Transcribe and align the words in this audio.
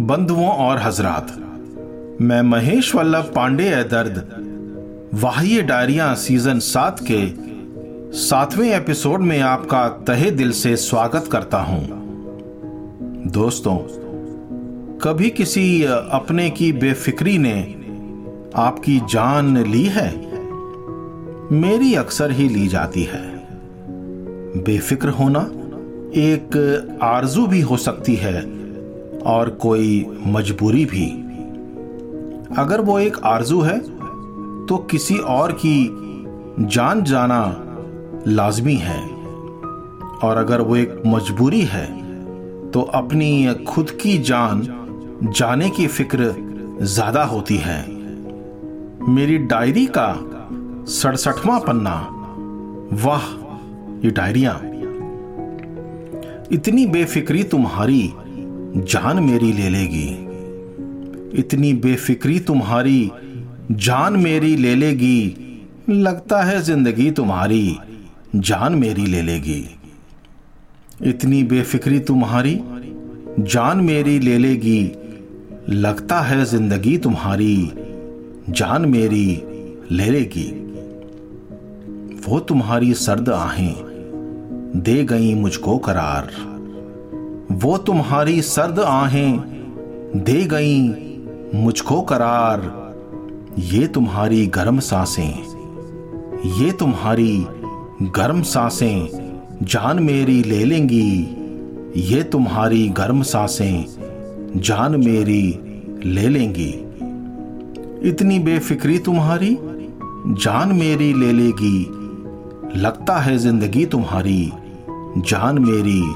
बंधुओं 0.00 0.48
और 0.48 0.78
हजरात, 0.78 1.36
मैं 2.20 2.42
महेश 2.42 2.94
वल्लभ 2.94 3.32
पांडे 3.36 3.64
है 3.64 3.84
दर्द, 3.84 4.44
वाह्य 5.14 5.62
डायरिया 5.62 6.14
सीज़न 6.14 6.58
सात 6.58 7.00
के 7.10 7.32
सातवें 8.18 8.70
एपिसोड 8.70 9.20
में 9.20 9.40
आपका 9.40 9.88
तहे 9.88 10.30
दिल 10.30 10.52
से 10.52 10.76
स्वागत 10.76 11.28
करता 11.32 11.58
हूँ। 11.58 11.88
दोस्तों, 13.26 13.76
कभी 14.98 15.30
किसी 15.30 15.84
अपने 15.84 16.50
की 16.50 16.72
बेफिक्री 16.72 17.38
ने 17.38 17.74
आपकी 18.56 19.00
जान 19.00 19.56
ली 19.56 19.84
है? 19.84 20.16
मेरी 21.52 21.94
अक्सर 21.94 22.30
ही 22.30 22.48
ली 22.48 22.68
जाती 22.68 23.02
है। 23.02 23.37
बेफिक्र 24.56 25.08
होना 25.10 25.40
एक 26.16 26.98
आरज़ू 27.02 27.46
भी 27.46 27.60
हो 27.60 27.76
सकती 27.76 28.14
है 28.16 28.40
और 29.26 29.48
कोई 29.62 30.06
मजबूरी 30.26 30.84
भी। 30.84 31.06
अगर 32.58 32.80
वो 32.80 32.98
एक 32.98 33.18
आरज़ू 33.26 33.60
है 33.60 33.78
तो 34.66 34.76
किसी 34.90 35.16
और 35.30 35.52
की 35.64 36.66
जान 36.66 37.02
जाना 37.04 37.40
लाजमी 38.28 38.74
है। 38.74 39.00
और 40.18 40.36
अगर 40.36 40.60
वो 40.60 40.76
एक 40.76 41.02
मजबूरी 41.06 41.60
है 41.62 41.86
तो 42.70 42.80
अपनी 42.94 43.54
खुद 43.68 43.90
की 43.90 44.16
जान 44.22 44.62
जाने 45.36 45.68
की 45.70 45.86
फ़िक्र 45.86 46.34
ज़्यादा 46.84 47.24
होती 47.24 47.56
है। 47.56 47.80
मेरी 49.08 49.38
डायरी 49.38 49.86
का 49.88 50.08
सड़सठवां 50.92 51.60
पन्ना, 51.60 51.94
वाह! 53.04 53.26
ये 54.04 54.10
डायरिया। 54.10 54.52
इतनी 56.52 56.86
बेफिक्री 56.86 57.42
तुम्हारी 57.44 58.12
जान 58.76 59.22
मेरी 59.22 59.52
ले 59.52 59.68
लेगी। 59.68 60.08
इतनी 61.40 61.72
बेफिक्री 61.74 62.40
तुम्हारी 62.40 63.10
जान 63.72 64.16
मेरी 64.16 64.56
ले 64.56 64.74
लेगी। 64.74 65.36
लगता 65.90 66.42
है 66.42 66.60
ज़िंदगी 66.62 67.10
तुम्हारी 67.10 67.78
जान 68.36 68.74
मेरी 68.74 69.06
ले 69.06 69.22
लेगी। 69.22 69.64
इतनी 71.02 71.42
बेफिक्री 71.42 72.00
तुम्हारी 72.00 72.60
जान 73.40 73.80
मेरी 73.80 74.18
ले 74.18 74.38
लेगी। 74.38 74.80
लगता 75.70 76.20
है 76.20 76.44
ज़िंदगी 76.44 76.98
तुम्हारी 76.98 77.72
जान 78.50 78.84
मेरी 78.84 79.26
ले 79.90 80.10
लेगी। 80.10 80.48
वो 82.28 82.40
तुम्हारी 82.40 82.94
सर्द 82.94 83.28
आहें। 83.28 83.87
दे 84.76 85.04
गई 85.04 85.34
मुझको 85.34 85.78
करार। 85.78 86.30
वो 87.52 87.76
तुम्हारी 87.78 88.42
सर्द 88.42 88.78
आहें 88.78 89.38
दे 90.16 90.44
गई 90.44 90.88
मुझको 91.54 92.00
करार। 92.02 92.60
ये 93.58 93.86
तुम्हारी 93.86 94.46
गर्म 94.46 94.78
साँसें, 94.78 95.38
ये 96.60 96.72
तुम्हारी 96.72 97.46
गर्म 98.02 98.42
साँसें, 98.42 99.08
जान 99.62 100.02
मेरी 100.02 100.42
ले 100.42 100.64
लेंगी। 100.64 101.10
ये 101.96 102.22
तुम्हारी 102.22 102.88
गर्म 102.88 103.22
साँसें, 103.22 103.84
जान 104.56 104.96
मेरी 104.96 105.60
ले 106.04 106.28
लेंगी। 106.28 106.70
इतनी 108.08 108.38
बेफिक्री 108.38 108.98
तुम्हारी, 108.98 109.56
जान 110.26 110.72
मेरी 110.72 111.12
ले 111.12 111.32
लेगी। 111.32 111.86
लगता 112.76 113.18
है 113.18 113.38
ज़िंदगी 113.38 113.86
तुम्हारी 113.86 114.52
जान 115.18 115.58
मेरी 115.58 116.14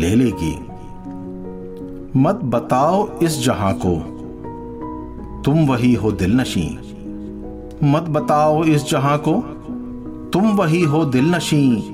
ले 0.00 0.14
लेगी। 0.14 0.66
मत 2.20 2.34
बताओ 2.34 3.18
इस 3.18 3.44
जहाँ 3.44 3.74
को। 3.74 4.16
तुम 5.42 5.66
वही 5.66 5.94
हो 5.94 6.12
दिल 6.12 6.40
नशी 6.40 6.78
मत 7.84 8.02
बताओ 8.02 8.64
इस 8.64 8.90
जहाँ 8.90 9.18
को। 9.18 9.40
तुम 10.32 10.52
वही 10.52 10.82
हो 10.82 11.04
दिल 11.04 11.34
नशी 11.34 11.92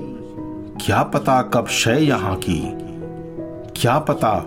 क्या 0.85 1.03
पता 1.03 1.41
कब 1.41 1.67
शय 1.67 2.03
यहाँ 2.03 2.35
की। 2.35 2.61
क्या 3.81 3.99
पता 3.99 4.39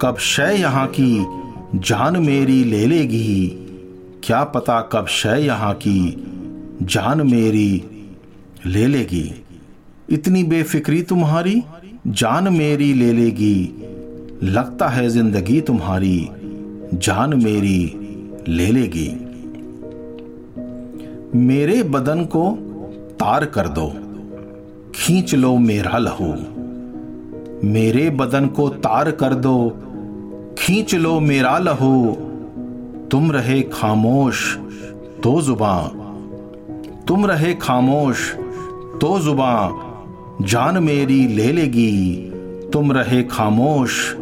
कब 0.00 0.16
शय 0.16 0.56
यहाँ 0.60 0.86
की 0.86 1.26
जान 1.74 2.16
मेरी 2.16 2.64
ले 2.64 2.86
लेगी। 2.86 3.48
क्या 4.24 4.44
पता 4.44 4.80
कब 4.80 5.06
शय 5.06 5.46
यहाँ 5.46 5.74
की 5.74 6.24
जान 6.82 7.30
मेरी 7.30 7.84
ले 8.66 8.86
लेगी। 8.86 9.43
इतनी 10.10 10.44
बेफिक्री 10.44 11.02
तुम्हारी? 11.02 11.62
जान 12.06 12.52
मेरी 12.52 12.94
ले 12.94 13.12
लेगी। 13.12 13.74
लगता 14.42 14.88
है 14.88 15.08
ज़िंदगी 15.08 15.60
तुम्हारी। 15.60 16.28
जान 16.94 17.34
मेरी 17.44 17.96
ले 18.48 18.66
लेगी। 18.66 19.08
मेरे 21.38 21.82
बदन 21.82 22.24
को 22.24 22.50
तार 23.20 23.44
कर 23.44 23.68
दो। 23.68 23.92
खींच 24.94 25.34
लो 25.34 25.58
मेरा 25.58 25.98
लहू। 25.98 26.34
मेरे 27.64 28.10
बदन 28.10 28.46
को 28.46 28.68
तार 28.68 29.10
कर 29.10 29.34
दो। 29.34 29.70
खींच 30.58 30.94
लो 30.94 31.20
मेरा 31.20 31.58
लहू। 31.58 32.12
तुम 33.10 33.32
रहे 33.32 33.62
खामोश 33.62 34.56
तो 35.22 35.42
जुबां। 35.42 35.88
तुम 37.08 37.26
रहे 37.26 37.54
खामोश 37.54 38.34
तो 39.00 39.20
ज़ुबान 39.20 39.93
जान 40.42 40.82
मेरी 40.82 41.26
ले 41.28 41.52
लेगी। 41.52 42.30
तुम 42.72 42.92
रहे 42.92 43.22
खामोश 43.22 44.14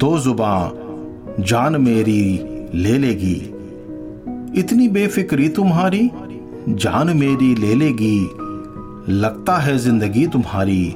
तो 0.00 0.18
जुबा 0.18 0.72
जान 1.40 1.80
मेरी 1.80 2.22
ले 2.74 2.98
लेगी। 2.98 3.34
इतनी 4.60 4.88
बेफिक्री 4.88 5.48
तुम्हारी, 5.48 6.10
जान 6.68 7.16
मेरी 7.16 7.54
ले 7.54 7.74
लेगी। 7.74 8.20
लगता 9.12 9.56
है 9.58 9.78
ज़िंदगी 9.78 10.26
तुम्हारी, 10.26 10.94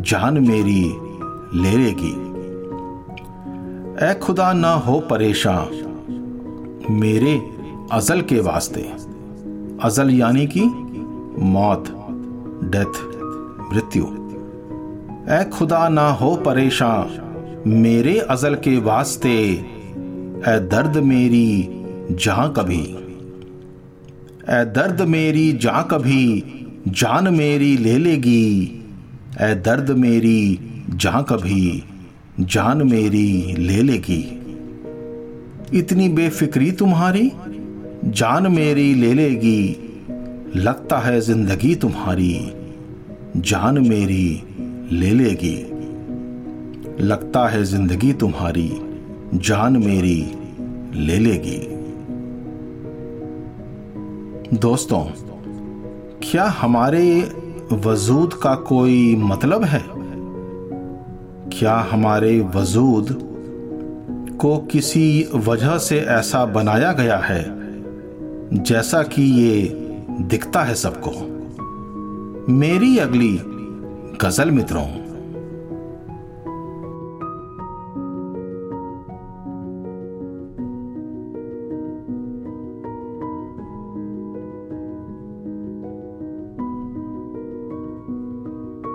जान 0.00 0.38
मेरी 0.38 0.84
ले 1.60 1.76
लेगी। 1.76 2.14
ए 4.06 4.14
खुदा 4.14 4.52
ना 4.52 4.72
हो 4.74 5.00
परेशान, 5.00 5.68
मेरे 6.90 7.36
अजल 7.92 8.20
के 8.20 8.40
वास्ते। 8.40 8.80
अजल 9.82 10.10
यानी 10.10 10.46
कि 10.46 10.64
मौत, 11.46 11.84
डेथ। 12.64 13.15
मृत्यु। 13.72 14.04
ए 15.30 15.44
खुदा 15.44 15.88
ना 15.88 16.08
हो 16.10 16.34
परेशान, 16.36 17.22
मेरे 17.66 18.18
अजल 18.18 18.54
के 18.54 18.76
वास्ते 18.78 19.38
ए 20.48 20.58
दर्द 20.70 20.96
मेरी 20.96 21.68
जहाँ 22.10 22.52
कभी। 22.56 22.82
ए 24.50 24.64
दर्द 24.64 25.00
मेरी 25.00 25.52
जा 25.52 25.82
कभी, 25.82 26.44
जान 26.88 27.34
मेरी 27.34 27.76
ले 27.76 27.98
लेगी। 27.98 28.82
ए 29.40 29.54
दर्द 29.54 29.90
मेरी 29.90 30.58
जा 30.88 31.20
कभी, 31.22 31.82
जान 32.40 32.82
मेरी 32.82 33.54
ले 33.58 33.82
लेगी। 33.82 34.22
इतनी 35.78 36.08
बेफिक्री 36.08 36.70
तुम्हारी, 36.72 37.32
जान 38.04 38.46
मेरी 38.52 38.94
ले 38.94 39.12
लेगी। 39.14 39.60
लगता 40.56 40.98
है 40.98 41.20
ज़िंदगी 41.20 41.74
तुम्हारी। 41.74 42.32
जान 43.36 43.78
मेरी 43.78 44.42
ले 44.92 45.10
लेगी। 45.10 45.56
लगता 47.04 47.48
है 47.48 47.64
ज़िंदगी 47.64 48.12
तुम्हारी, 48.12 48.80
जान 49.34 49.76
मेरी 49.76 50.34
ले 50.94 51.18
लेगी। 51.18 51.58
दोस्तों, 54.56 55.04
क्या 56.22 56.44
हमारे 56.44 57.32
वजूद 57.72 58.34
का 58.34 58.54
कोई 58.54 59.16
मतलब 59.16 59.64
है? 59.64 59.84
क्या 61.58 61.74
हमारे 61.74 62.40
वजूद 62.40 63.18
को 64.40 64.58
किसी 64.58 65.28
वजह 65.34 65.78
से 65.78 66.00
ऐसा 66.00 66.44
बनाया 66.44 66.92
गया 66.92 67.16
है, 67.16 67.44
जैसा 68.52 69.02
कि 69.02 69.22
ये 69.22 69.68
दिखता 70.20 70.62
है 70.62 70.74
सबको? 70.74 71.35
मेरी 72.48 72.98
अगली 72.98 73.40
गज़ल 74.20 74.50
मित्रों। 74.50 75.05